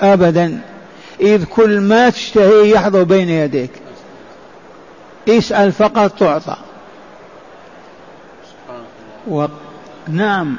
أبدا. 0.00 0.60
إذ 1.20 1.44
كل 1.44 1.80
ما 1.80 2.10
تشتهي 2.10 2.70
يحضر 2.70 3.02
بين 3.02 3.28
يديك. 3.28 3.70
اسأل 5.28 5.72
فقط 5.72 6.18
تعطى. 6.18 6.56
و... 9.30 9.46
نعم. 10.08 10.56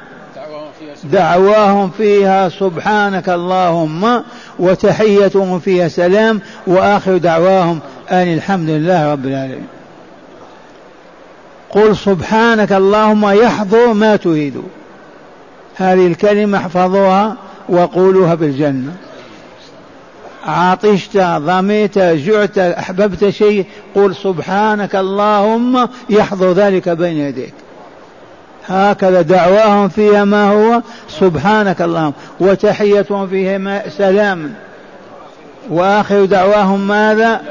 دعواهم 1.03 1.89
فيها 1.97 2.49
سبحانك 2.49 3.29
اللهم 3.29 4.23
وتحيتهم 4.60 5.60
فيها 5.60 5.88
سلام 5.88 6.41
وآخر 6.67 7.17
دعواهم 7.17 7.79
أن 8.12 8.34
الحمد 8.34 8.69
لله 8.69 9.12
رب 9.12 9.25
العالمين. 9.25 9.67
قل 11.69 11.97
سبحانك 11.97 12.71
اللهم 12.71 13.29
يحضر 13.29 13.93
ما 13.93 14.15
تريد. 14.15 14.62
هذه 15.76 16.08
الكلمة 16.08 16.58
احفظوها 16.58 17.36
وقولوها 17.70 18.36
بالجنة. 18.36 18.96
عطشت 20.46 21.18
ظميت 21.38 22.00
جعت 22.00 22.58
أحببت 22.58 23.30
شيء 23.30 23.66
قل 23.96 24.16
سبحانك 24.16 24.96
اللهم 24.96 25.90
يحضر 26.10 26.52
ذلك 26.52 26.90
بين 26.90 27.18
يديك. 27.18 27.54
هكذا 28.68 29.22
دعواهم 29.22 29.90
فيها 29.90 30.24
ما 30.24 30.50
هو؟ 30.50 30.82
سبحانك 31.10 31.82
اللهم. 31.82 32.14
وتحيتهم 32.40 33.28
فيها 33.28 33.90
سلام. 33.90 34.54
وآخر 35.70 36.26
دعواهم 36.26 36.88
ماذا؟ 36.88 37.42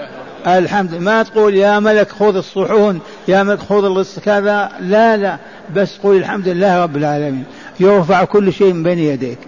الحمد. 0.47 0.95
ما 0.95 1.23
تقول 1.23 1.55
يا 1.55 1.79
ملك 1.79 2.13
خذ 2.13 2.37
الصحون 2.37 3.01
يا 3.29 3.43
ملك 3.43 3.59
خذ 3.59 3.85
كذا. 4.25 4.71
لا 4.81 5.17
لا. 5.17 5.37
بس 5.75 5.99
قل 6.03 6.17
الحمد 6.17 6.49
لله 6.49 6.83
رب 6.83 6.97
العالمين. 6.97 7.45
يرفع 7.81 8.25
كل 8.25 8.53
شيء 8.53 8.73
من 8.73 8.83
بين 8.83 8.99
يديك. 8.99 9.39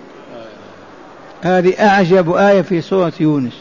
هذه 1.43 1.75
أعجب 1.81 2.33
آية 2.33 2.63
في 2.63 2.81
سورة 2.81 3.13
يونس. 3.21 3.53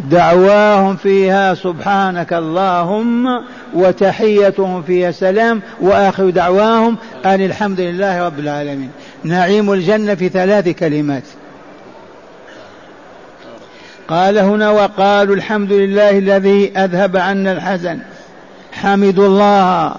دعواهم 0.00 0.96
فيها 0.96 1.54
سبحانك 1.54 2.32
اللهم 2.32 3.26
وتحيتهم 3.74 4.82
فيها 4.82 5.10
سلام 5.10 5.62
وآخر 5.80 6.30
دعواهم 6.30 6.96
أن 7.24 7.40
الحمد 7.40 7.80
لله 7.80 8.26
رب 8.26 8.38
العالمين. 8.38 8.90
نعيم 9.24 9.72
الجنة 9.72 10.14
في 10.14 10.28
ثلاث 10.28 10.68
كلمات. 10.68 11.22
قال 14.08 14.38
هنا 14.38 14.70
وقالوا 14.70 15.34
الحمد 15.34 15.72
لله 15.72 16.18
الذي 16.18 16.72
أذهب 16.78 17.16
عنا 17.16 17.52
الحزن. 17.52 17.98
حمدوا 18.72 19.26
الله. 19.26 19.94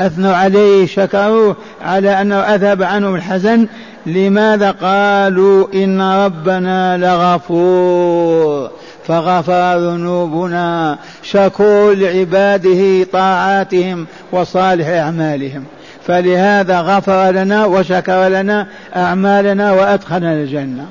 اثنوا 0.00 0.34
عليه 0.34 0.86
شكروه 0.86 1.56
على 1.82 2.20
أنه 2.20 2.36
أذهب 2.36 2.82
عنهم 2.82 3.14
الحزن 3.14 3.66
لماذا 4.06 4.70
قالوا 4.70 5.66
إن 5.74 6.02
ربنا 6.02 6.96
لغفور؟ 6.96 8.70
فغفر 9.06 9.78
ذنوبنا 9.78 10.98
شكور 11.22 11.94
لعباده 11.94 13.04
طاعاتهم 13.12 14.06
وصالح 14.32 14.88
أعمالهم. 14.88 15.64
فلهذا 16.06 16.80
غفر 16.80 17.30
لنا 17.30 17.64
وشكر 17.64 18.28
لنا 18.28 18.66
أعمالنا 18.96 19.72
وأدخلنا 19.72 20.34
الجنة. 20.34 20.86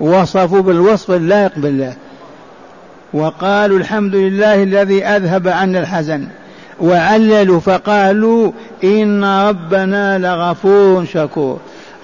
وصفوا 0.00 0.60
بالوصف 0.60 1.10
اللائق 1.10 1.52
بالله. 1.56 1.94
وقالوا 3.12 3.78
الحمد 3.78 4.14
لله 4.14 4.62
الذي 4.62 5.04
أذهب 5.04 5.48
عنا 5.48 5.80
الحزن. 5.80 6.26
وعللوا 6.82 7.60
فقالوا 7.60 8.52
إن 8.84 9.24
ربنا 9.24 10.18
لغفور 10.18 11.04
شكور. 11.04 11.58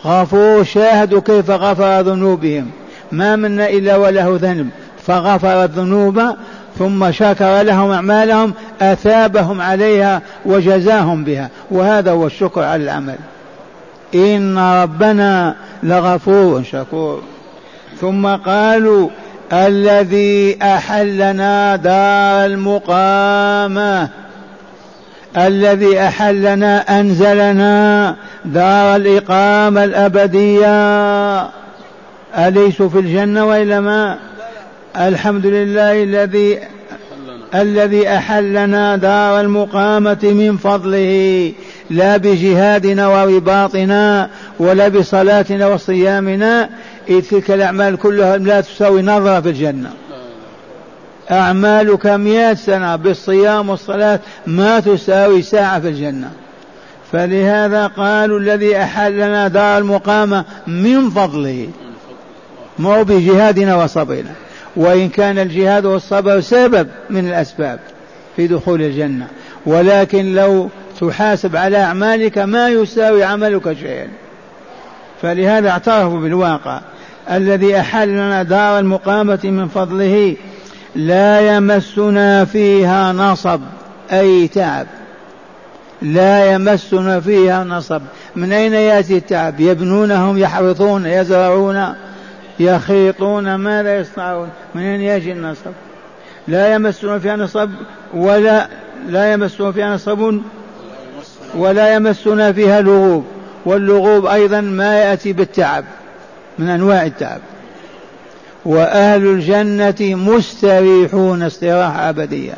غفور 0.04 0.64
شاهدوا 0.64 1.20
كيف 1.20 1.50
غفر 1.50 2.00
ذنوبهم. 2.00 2.70
ما 3.12 3.36
منا 3.36 3.70
إلا 3.70 3.96
وله 3.96 4.38
ذنب. 4.42 4.68
فغفر 5.06 5.64
الذنوب 5.64 6.22
ثم 6.78 7.10
شكر 7.10 7.62
لهم 7.62 7.90
أعمالهم 7.90 8.54
أثابهم 8.80 9.60
عليها 9.60 10.22
وجزاهم 10.44 11.24
بها. 11.24 11.48
وهذا 11.70 12.10
هو 12.10 12.26
الشكر 12.26 12.62
على 12.62 12.82
العمل. 12.84 13.16
إن 14.14 14.58
ربنا 14.58 15.54
لغفور 15.82 16.62
شكور. 16.62 17.22
ثم 18.00 18.26
قالوا 18.26 19.08
الذي 19.52 20.58
أحلنا 20.62 21.76
دار 21.76 22.44
المقامة. 22.44 24.27
الذي 25.46 26.00
أحلنا 26.00 27.00
أنزلنا 27.00 28.16
دار 28.44 28.96
الإقامة 28.96 29.84
الأبدية. 29.84 31.40
أليسوا 32.38 32.88
في 32.88 32.98
الجنة 32.98 33.46
وإلا 33.46 33.80
ما؟ 33.80 34.18
الحمد 34.96 35.46
لله 35.46 36.02
الذي 36.02 36.58
الذي 37.54 38.08
أحلنا 38.08 38.96
دار 38.96 39.40
المقامة 39.40 40.18
من 40.22 40.56
فضله 40.56 41.52
لا 41.90 42.16
بجهادنا 42.16 43.08
ورباطنا 43.08 44.30
ولا 44.58 44.88
بصلاتنا 44.88 45.66
وصيامنا. 45.66 46.68
إذ 47.08 47.20
تلك 47.20 47.50
الأعمال 47.50 47.96
كلها 47.96 48.36
لا 48.36 48.60
تساوي 48.60 49.02
نظرة 49.02 49.40
في 49.40 49.48
الجنة. 49.48 49.90
أعمالك 51.30 52.06
مئة 52.06 52.54
سنة 52.54 52.96
بالصيام 52.96 53.68
والصلاة 53.68 54.20
ما 54.46 54.80
تساوي 54.80 55.42
ساعة 55.42 55.80
في 55.80 55.88
الجنة. 55.88 56.30
فلهذا 57.12 57.86
قالوا 57.86 58.38
الذي 58.38 58.76
أحلنا 58.76 59.48
دار 59.48 59.78
المقامة 59.78 60.44
من 60.66 61.10
فضله. 61.10 61.68
مو 62.78 63.04
بجهادنا 63.04 63.76
وصبرنا. 63.76 64.32
وإن 64.76 65.08
كان 65.08 65.38
الجهاد 65.38 65.84
والصبر 65.84 66.40
سبب 66.40 66.88
من 67.10 67.28
الأسباب 67.28 67.78
في 68.36 68.46
دخول 68.46 68.82
الجنة. 68.82 69.26
ولكن 69.66 70.34
لو 70.34 70.68
تحاسب 71.00 71.56
على 71.56 71.76
أعمالك 71.76 72.38
ما 72.38 72.68
يساوي 72.68 73.24
عملك 73.24 73.72
شيئا. 73.72 74.08
فلهذا 75.22 75.70
اعترفوا 75.70 76.20
بالواقع. 76.20 76.80
الذي 77.30 77.80
أحل 77.80 78.08
لنا 78.08 78.42
دار 78.42 78.78
المقامة 78.78 79.40
من 79.44 79.68
فضله 79.68 80.36
لا 80.96 81.56
يمسنا 81.56 82.44
فيها 82.44 83.12
نصب 83.12 83.60
أي 84.12 84.48
تعب. 84.48 84.86
لا 86.02 86.52
يمسنا 86.52 87.20
فيها 87.20 87.64
نصب. 87.64 88.02
من 88.36 88.52
أين 88.52 88.72
يأتي 88.72 89.16
التعب؟ 89.16 89.60
يبنونهم 89.60 90.38
يحرثون 90.38 91.06
يزرعون 91.06 91.94
يخيطون 92.60 93.54
ما 93.54 93.82
لا 93.82 93.98
يصنعون. 93.98 94.48
من 94.74 94.82
أين 94.82 95.00
يجي 95.00 95.32
النصب؟ 95.32 95.72
لا 96.48 96.74
يمسون 96.74 97.18
فيها 97.18 97.36
نصب 97.36 97.70
ولا 98.14 98.68
لا 99.08 99.32
يمسون 99.32 99.72
فيها 99.72 99.94
نصب 99.94 100.40
ولا 101.54 101.94
يمسنا 101.94 102.52
فيها 102.52 102.80
لغوب. 102.80 103.24
واللغوب 103.64 104.26
أيضا 104.26 104.60
ما 104.60 104.98
يأتي 104.98 105.32
بالتعب 105.32 105.84
من 106.58 106.68
أنواع 106.68 107.06
التعب. 107.06 107.40
وأهل 108.68 109.26
الجنة 109.26 109.96
مستريحون 110.00 111.42
استراحة 111.42 112.08
أبدية 112.08 112.54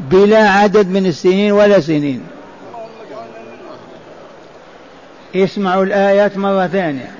بلا 0.00 0.50
عدد 0.50 0.88
من 0.88 1.06
السنين 1.06 1.52
ولا 1.52 1.80
سنين. 1.80 2.20
اسمعوا 5.36 5.84
الآيات 5.84 6.36
مرة 6.36 6.66
ثانية. 6.66 7.10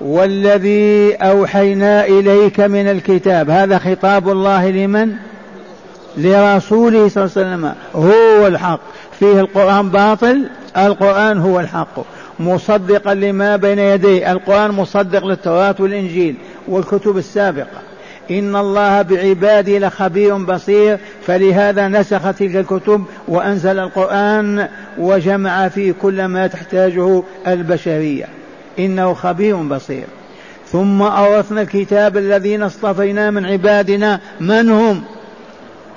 والذي 0.00 1.14
أوحينا 1.14 2.04
إليك 2.06 2.60
من 2.60 2.88
الكتاب 2.88 3.50
هذا 3.50 3.78
خطاب 3.78 4.28
الله 4.28 4.70
لمن؟ 4.70 5.12
لرسوله 6.16 7.08
صلى 7.08 7.24
الله 7.24 7.32
عليه 7.36 7.46
وسلم 7.46 7.74
هو 7.94 8.46
الحق. 8.46 8.80
فيه 9.18 9.40
القرآن 9.40 9.88
باطل 9.90 10.48
القرآن 10.76 11.38
هو 11.38 11.60
الحق. 11.60 12.00
مصدقا 12.42 13.14
لما 13.14 13.56
بين 13.56 13.78
يديه. 13.78 14.32
القرآن 14.32 14.70
مصدق 14.70 15.26
للتوراة 15.26 15.74
والإنجيل 15.78 16.34
والكتب 16.68 17.18
السابقة. 17.18 17.82
إن 18.30 18.56
الله 18.56 19.02
بعباده 19.02 19.78
لخبير 19.78 20.36
بصير. 20.36 20.98
فلهذا 21.26 21.88
نسخ 21.88 22.32
تلك 22.32 22.56
الكتب 22.56 23.04
وأنزل 23.28 23.78
القرآن 23.78 24.68
وجمع 24.98 25.68
فيه 25.68 25.94
كل 26.02 26.24
ما 26.24 26.46
تحتاجه 26.46 27.22
البشرية. 27.46 28.26
إنه 28.78 29.14
خبير 29.14 29.56
بصير. 29.56 30.04
ثم 30.72 31.02
أورثنا 31.02 31.62
الكتاب 31.62 32.16
الذين 32.16 32.62
اصطفينا 32.62 33.30
من 33.30 33.46
عبادنا. 33.46 34.20
من 34.40 34.70
هم؟ 34.70 35.02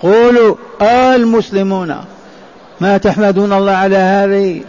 قولوا 0.02 0.56
آه 0.82 1.16
المسلمون 1.16 1.96
ما 2.82 2.98
تحمدون 2.98 3.54
الله 3.54 3.72
على 3.72 3.96
هذه 3.96 4.62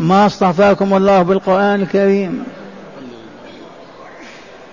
ما 0.00 0.26
اصطفاكم 0.26 0.94
الله 0.94 1.22
بالقرآن 1.22 1.82
الكريم. 1.82 2.44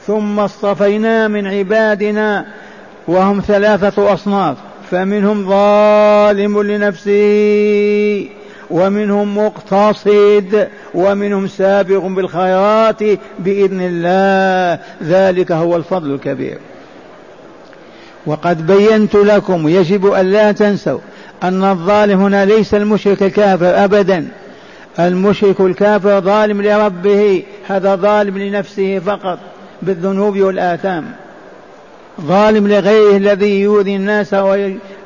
ثم 0.08 0.40
اصطفينا 0.40 1.28
من 1.28 1.48
عبادنا 1.48 2.46
وهم 3.08 3.42
ثلاثة 3.48 4.14
أصناف. 4.14 4.58
فمنهم 4.92 5.50
ظالم 5.50 6.62
لنفسه 6.62 8.30
ومنهم 8.70 9.38
مقتصد 9.38 10.68
ومنهم 10.94 11.48
سابق 11.48 12.06
بالخيرات 12.06 13.04
بإذن 13.40 13.82
الله. 13.82 14.80
ذلك 15.04 15.52
هو 15.52 15.76
الفضل 15.76 16.14
الكبير. 16.14 16.58
وقد 18.26 18.68
بينت 18.68 19.16
لكم 19.16 19.68
يجب 19.68 20.06
أن 20.06 20.32
لا 20.32 20.52
تنسوا 20.52 21.00
أن 21.44 21.64
الظالم 21.64 22.22
هنا 22.22 22.46
ليس 22.46 22.74
المشرك 22.74 23.24
الكافر 23.24 23.84
ابدا. 23.84 24.28
المشرك 25.00 25.62
الكافر 25.62 26.22
ظالم 26.22 26.62
لربه 26.62 27.44
هذا 27.68 27.96
ظالم 27.96 28.38
لنفسه 28.38 29.00
فقط 29.00 29.40
بالذنوب 29.82 30.40
والآثام. 30.40 31.06
ظالم 32.22 32.68
لغيره 32.68 33.18
الذي 33.18 33.62
يؤذي 33.62 33.96
الناس 33.96 34.36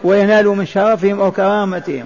وينال 0.03 0.47
من 0.47 0.65
شرفهم 0.65 1.21
أو 1.21 1.31
كرامتهم. 1.31 2.05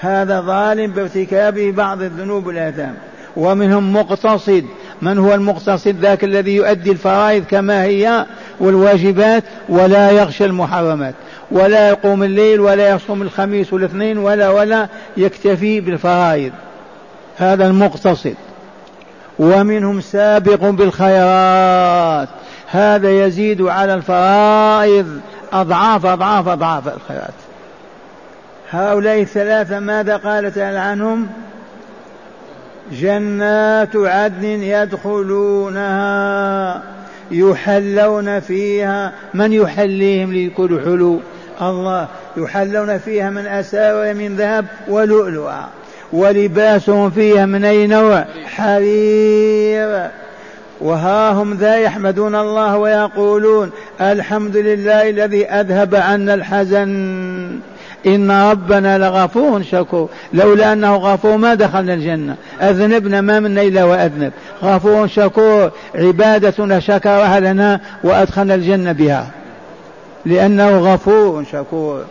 هذا 0.00 0.40
ظالم 0.40 0.92
بارتكاب 0.92 1.54
بعض 1.54 2.02
الذنوب 2.02 2.46
والآثام. 2.46 2.94
ومنهم 3.36 3.92
مقتصد. 3.92 4.64
من 5.02 5.18
هو 5.18 5.34
المقتصد؟ 5.34 5.96
ذاك 6.00 6.24
الذي 6.24 6.56
يؤدي 6.56 6.90
الفرائض 6.90 7.44
كما 7.44 7.84
هي 7.84 8.26
والواجبات 8.60 9.44
ولا 9.68 10.10
يغشى 10.10 10.44
المحرمات. 10.44 11.14
ولا 11.50 11.88
يقوم 11.88 12.22
الليل 12.22 12.60
ولا 12.60 12.90
يصوم 12.90 13.22
الخميس 13.22 13.72
والاثنين 13.72 14.18
ولا 14.18 14.50
ولا 14.50 14.88
يكتفي 15.16 15.80
بالفرائض. 15.80 16.52
هذا 17.38 17.66
المقتصد. 17.66 18.34
ومنهم 19.38 20.00
سابق 20.00 20.70
بالخيرات. 20.70 22.28
هذا 22.70 23.10
يزيد 23.26 23.62
على 23.62 23.94
الفرائض. 23.94 25.20
أضعاف 25.52 26.06
أضعاف 26.06 26.48
أضعاف 26.48 26.88
الخيرات. 26.88 27.34
هؤلاء 28.70 29.20
الثلاثة 29.20 29.78
ماذا 29.78 30.16
قال 30.16 30.54
تعالى 30.54 30.78
عنهم؟ 30.78 31.26
جنات 32.92 33.96
عدن 33.96 34.44
يدخلونها 34.62 35.92
يحلون 37.30 38.40
فيها. 38.40 39.12
من 39.34 39.52
يحليهم 39.52 40.32
ليكونوا 40.32 40.80
حلو؟ 40.80 41.20
الله. 41.62 42.08
يحلون 42.36 42.98
فيها 42.98 43.30
من 43.30 43.46
أساور 43.46 44.14
من 44.14 44.36
ذهب 44.36 44.66
ولؤلؤا. 44.88 45.68
ولباسهم 46.12 47.10
فيها 47.10 47.46
من 47.46 47.64
أي 47.64 47.86
نوع؟ 47.86 48.24
حرير. 48.56 50.08
وها 50.80 51.30
هم 51.30 51.54
ذا 51.54 51.76
يحمدون 51.76 52.34
الله 52.34 52.76
ويقولون 52.76 53.70
الحمد 54.00 54.56
لله 54.56 55.10
الذي 55.10 55.46
أذهب 55.46 55.94
عنا 55.94 56.34
الحزن. 56.34 56.88
إن 58.06 58.30
ربنا 58.30 58.98
لغفور 58.98 59.62
شكور. 59.62 60.08
لولا 60.32 60.72
أنه 60.72 60.96
غفور 60.96 61.36
ما 61.36 61.54
دخلنا 61.54 61.94
الجنة. 61.94 62.36
أذنبنا 62.60 63.20
ما 63.20 63.40
منا 63.40 63.62
إلا 63.62 63.84
وأذنب. 63.84 64.32
غفور 64.62 65.06
شكور. 65.06 65.70
عبادتنا 65.94 66.80
شكرها 66.80 67.40
لنا 67.40 67.80
وأدخلنا 68.04 68.54
الجنة 68.54 68.92
بها. 68.92 69.26
لأنه 70.26 70.78
غفور 70.78 71.44
شكور. 71.52 72.04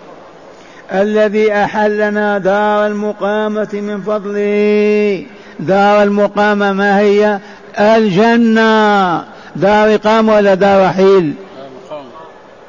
الذي 0.93 1.53
أحلنا 1.53 2.37
دار 2.37 2.87
المقامة 2.87 3.69
من 3.73 4.01
فضله. 4.01 5.25
دار 5.59 6.03
المقامة 6.03 6.73
ما 6.73 6.99
هي؟ 6.99 7.39
الجنة. 7.79 9.17
دار 9.55 9.95
إقامة 9.95 10.35
ولا 10.35 10.53
دار 10.53 10.85
رحيل 10.85 11.33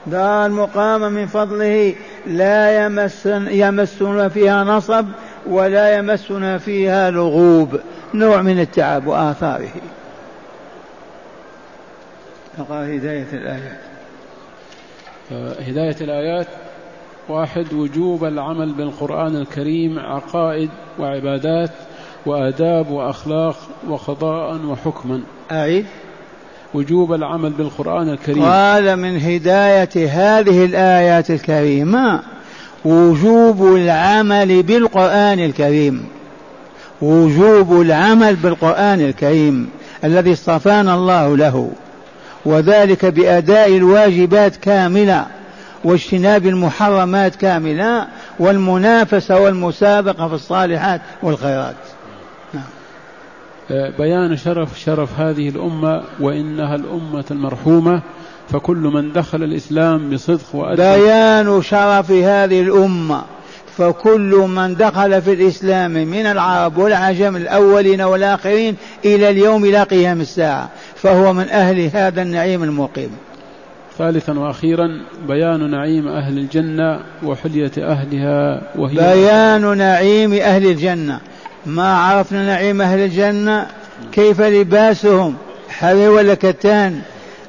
دار 0.07 0.47
المقامة 0.47 1.09
من 1.09 1.27
فضله. 1.27 1.95
لا 2.27 2.85
يمسن 2.85 3.49
يمسنا 3.51 4.29
فيها 4.29 4.65
نصب 4.65 5.07
ولا 5.47 5.97
يمسنا 5.97 6.59
فيها 6.59 7.11
لغوب. 7.11 7.81
نوع 8.15 8.43
من 8.43 8.61
التعب 8.61 9.07
وآثاره. 9.07 9.69
نقرأ 12.59 12.85
هداية 12.85 13.27
الآيات. 13.33 13.79
هداية 15.69 15.97
الآيات. 16.01 16.47
واحد 17.29 17.73
وجوب 17.73 18.25
العمل 18.25 18.73
بالقرآن 18.73 19.37
الكريم 19.37 19.99
عقائد 19.99 20.71
وعبادات 20.99 21.71
وآداب 22.27 22.91
وأخلاق 22.91 23.57
وقضاء 23.89 24.61
وحكما. 24.67 25.21
أعيد. 25.53 25.87
وجوب 26.75 27.13
العمل 27.13 27.51
بالقرآن 27.51 28.09
الكريم. 28.09 28.45
قال 28.45 28.97
من 28.97 29.21
هداية 29.21 29.89
هذه 29.97 30.65
الآيات 30.65 31.31
الكريمة 31.31 32.23
وجوب 32.85 33.77
العمل 33.77 34.63
بالقرآن 34.63 35.39
الكريم. 35.39 36.05
وجوب 37.03 37.81
العمل 37.81 38.37
بالقرآن 38.37 39.01
الكريم 39.01 39.69
الذي 40.05 40.33
اصطفانا 40.33 40.95
الله 40.95 41.37
له 41.37 41.71
وذلك 42.45 43.07
بأداء 43.07 43.77
الواجبات 43.77 44.57
كاملة. 44.57 45.38
واجتناب 45.85 46.47
المحرمات 46.47 47.37
كاملة 47.37 48.07
والمنافسة 48.39 49.41
والمسابقة 49.41 50.29
في 50.29 50.35
الصالحات 50.35 51.01
والخيرات. 51.23 51.77
بيان 53.99 54.37
شرف 54.37 54.81
شرف 54.81 55.21
هذه 55.21 55.49
الأمة 55.49 56.03
وإنها 56.21 56.75
الأمة 56.75 57.25
المرحومة 57.31 58.03
فكل 58.49 58.77
من 58.77 59.13
دخل 59.13 59.43
الإسلام 59.43 60.11
بصدق 60.11 60.55
وأدب. 60.55 60.77
بيان 60.77 61.63
شرف 61.63 62.11
هذه 62.11 62.61
الأمة 62.61 63.23
فكل 63.77 64.47
من 64.49 64.75
دخل 64.75 65.23
في 65.23 65.33
الإسلام 65.33 65.91
من 65.91 66.27
العرب 66.27 66.79
والعجم 66.79 67.37
الأولين 67.37 68.01
والآخرين 68.01 68.77
إلى 69.05 69.31
اليوم 69.31 69.65
إلى 69.65 69.83
قيام 69.83 70.21
الساعة 70.21 70.69
فهو 70.95 71.33
من 71.33 71.49
أهل 71.49 71.91
هذا 71.95 72.23
النعيم 72.23 72.63
المقيم. 72.63 73.11
ثالثا 73.99 74.39
وأخيرا 74.39 75.01
بيان 75.29 75.71
نعيم 75.71 76.09
أهل 76.09 76.39
الجنة 76.39 77.01
وحلية 77.23 77.71
أهلها 77.79 78.63
وهي 78.77 78.95
بيان 78.95 79.79
نعيم 79.79 80.33
أهل 80.33 80.67
الجنة. 80.67 81.21
ما 81.67 81.99
عرفنا 81.99 82.47
نعيم 82.47 82.83
أهل 82.83 82.99
الجنة؟ 82.99 83.67
كيف 84.13 84.41
لباسهم؟ 84.41 85.37
حرير 85.69 86.11
ولا 86.11 86.35
كتان؟ 86.35 87.01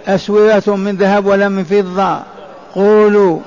أسورة 0.08 0.76
من 0.76 0.96
ذهب 0.96 1.26
ولا 1.26 1.50
من 1.50 1.64
فضة؟ 1.64 2.20
قولوا. 2.76 3.40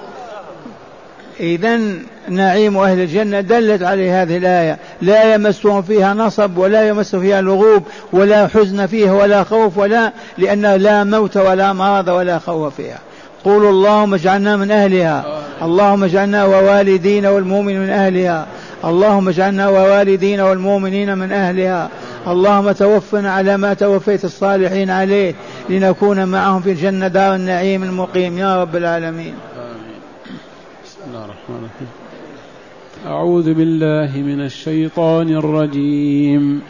إذا 1.40 1.80
نعيم 2.28 2.76
أهل 2.76 3.00
الجنة 3.00 3.40
دلت 3.40 3.82
عليه 3.82 4.22
هذه 4.22 4.36
الآية. 4.36 4.78
لا 5.02 5.34
يمسهم 5.34 5.82
فيها 5.82 6.14
نصب 6.14 6.58
ولا 6.58 6.88
يمس 6.88 7.16
فيها 7.16 7.40
لغوب 7.40 7.82
ولا 8.12 8.46
حزن 8.46 8.86
فيها 8.86 9.12
ولا 9.12 9.44
خوف 9.44 9.78
ولا 9.78 10.12
لأن 10.38 10.66
لا 10.66 11.04
موت 11.04 11.36
ولا 11.36 11.72
مرض 11.72 12.08
ولا 12.08 12.38
خوف 12.38 12.74
فيها. 12.74 12.98
قولوا 13.44 13.70
اللهم 13.70 14.14
اجعلنا 14.14 14.56
من 14.56 14.70
أهلها. 14.70 15.24
اللهم 15.62 16.04
اجعلنا 16.04 16.44
ووالدين 16.44 17.26
والمؤمن 17.26 17.80
من 17.80 17.90
أهلها. 17.90 18.46
اللهم 18.84 19.28
اجعلنا 19.28 19.68
ووالدينا 19.68 20.44
والمؤمنين 20.44 21.18
من 21.18 21.32
أهلها. 21.32 21.88
اللهم 22.26 22.72
توفنا 22.72 23.32
على 23.32 23.56
ما 23.56 23.74
توفيت 23.74 24.24
الصالحين 24.24 24.90
عليه 24.90 25.34
لنكون 25.68 26.24
معهم 26.24 26.62
في 26.62 26.70
الجنة 26.70 27.08
دار 27.08 27.34
النعيم 27.34 27.82
المقيم. 27.82 28.38
يا 28.38 28.62
رب 28.62 28.76
العالمين. 28.76 29.34
آمين. 29.56 30.00
بسم 30.84 30.98
الله 31.08 31.24
الرحمن 31.24 31.56
الرحيم. 31.56 32.01
أعوذ 33.06 33.54
بالله 33.54 34.22
من 34.22 34.40
الشيطان 34.40 35.28
الرجيم. 35.28 36.60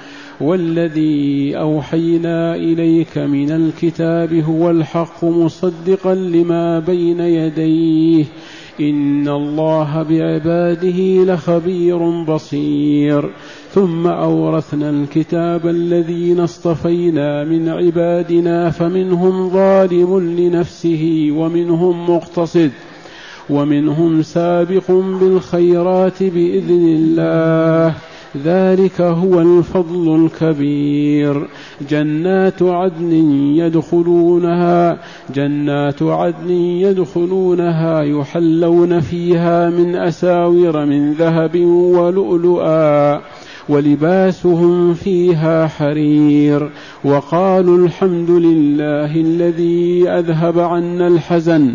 والذي 0.41 1.57
أوحينا 1.57 2.57
إليك 2.57 3.19
من 3.19 3.51
الكتاب 3.51 4.35
هو 4.35 4.71
الحق 4.71 5.25
مصدقا 5.25 6.15
لما 6.15 6.79
بين 6.79 7.21
يديه. 7.21 8.25
إن 8.81 9.29
الله 9.29 10.03
بعباده 10.03 11.35
لخبير 11.35 12.25
بصير. 12.25 13.31
ثم 13.71 14.07
أورثنا 14.07 14.91
الكتاب 14.91 15.67
الذين 15.67 16.41
اصطفينا 16.41 17.45
من 17.45 17.69
عبادنا 17.69 18.71
فمنهم 18.71 19.49
ظالم 19.49 20.19
لنفسه 20.39 21.29
ومنهم 21.33 22.11
مقتصد. 22.11 22.71
ومنهم 23.51 24.23
سابق 24.23 24.91
بالخيرات 24.91 26.23
بإذن 26.23 26.89
الله. 26.89 27.95
ذلك 28.45 29.01
هو 29.01 29.41
الفضل 29.41 30.25
الكبير. 30.25 31.49
جنات 31.91 32.63
عدن 32.63 33.13
يدخلونها 33.57 34.99
جنات 35.35 36.03
عدن 36.03 36.51
يدخلونها 36.51 38.03
يحلون 38.03 39.01
فيها 39.01 39.71
من 39.71 39.97
أساور 39.97 40.85
من 40.85 41.13
ذهب 41.13 41.57
ولؤلؤا 41.67 43.21
ولباسهم 43.69 44.95
فيها 44.95 45.67
حرير. 45.67 46.71
وقالوا 47.05 47.79
الحمد 47.79 48.31
لله 48.31 49.17
الذي 49.17 50.09
أذهب 50.09 50.59
عنا 50.59 51.07
الحزن 51.07 51.75